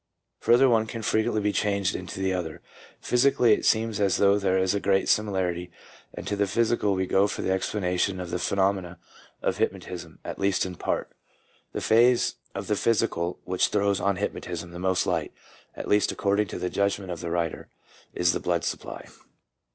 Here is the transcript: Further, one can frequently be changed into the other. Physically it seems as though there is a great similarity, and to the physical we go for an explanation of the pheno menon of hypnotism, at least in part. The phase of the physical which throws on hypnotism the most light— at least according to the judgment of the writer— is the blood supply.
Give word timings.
Further, 0.39 0.67
one 0.67 0.87
can 0.87 1.03
frequently 1.03 1.41
be 1.43 1.53
changed 1.53 1.95
into 1.95 2.19
the 2.21 2.33
other. 2.33 2.63
Physically 2.99 3.53
it 3.53 3.65
seems 3.67 3.99
as 3.99 4.17
though 4.17 4.39
there 4.39 4.57
is 4.57 4.73
a 4.73 4.79
great 4.79 5.07
similarity, 5.07 5.69
and 6.11 6.25
to 6.25 6.35
the 6.35 6.47
physical 6.47 6.95
we 6.95 7.05
go 7.05 7.27
for 7.27 7.43
an 7.43 7.51
explanation 7.51 8.19
of 8.19 8.31
the 8.31 8.37
pheno 8.37 8.73
menon 8.73 8.97
of 9.43 9.57
hypnotism, 9.57 10.17
at 10.25 10.39
least 10.39 10.65
in 10.65 10.73
part. 10.73 11.11
The 11.73 11.81
phase 11.81 12.37
of 12.55 12.65
the 12.65 12.75
physical 12.75 13.41
which 13.43 13.67
throws 13.67 13.99
on 13.99 14.15
hypnotism 14.15 14.71
the 14.71 14.79
most 14.79 15.05
light— 15.05 15.33
at 15.77 15.87
least 15.87 16.11
according 16.11 16.47
to 16.47 16.57
the 16.57 16.71
judgment 16.71 17.11
of 17.11 17.19
the 17.19 17.29
writer— 17.29 17.69
is 18.15 18.33
the 18.33 18.39
blood 18.39 18.63
supply. 18.63 19.05